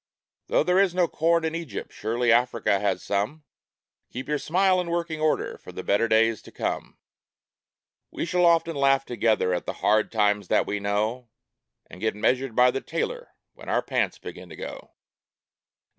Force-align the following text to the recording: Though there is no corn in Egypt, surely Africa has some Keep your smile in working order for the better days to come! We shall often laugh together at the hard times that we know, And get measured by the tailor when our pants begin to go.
Though 0.47 0.63
there 0.63 0.79
is 0.79 0.95
no 0.95 1.07
corn 1.07 1.45
in 1.45 1.53
Egypt, 1.53 1.93
surely 1.93 2.31
Africa 2.31 2.79
has 2.79 3.03
some 3.03 3.43
Keep 4.11 4.29
your 4.29 4.39
smile 4.39 4.81
in 4.81 4.89
working 4.89 5.19
order 5.21 5.59
for 5.59 5.71
the 5.71 5.83
better 5.83 6.07
days 6.07 6.41
to 6.41 6.51
come! 6.51 6.97
We 8.09 8.25
shall 8.25 8.47
often 8.47 8.75
laugh 8.75 9.05
together 9.05 9.53
at 9.53 9.67
the 9.67 9.73
hard 9.85 10.11
times 10.11 10.47
that 10.47 10.65
we 10.65 10.79
know, 10.79 11.29
And 11.87 12.01
get 12.01 12.15
measured 12.15 12.55
by 12.55 12.71
the 12.71 12.81
tailor 12.81 13.35
when 13.53 13.69
our 13.69 13.83
pants 13.83 14.17
begin 14.17 14.49
to 14.49 14.55
go. 14.55 14.89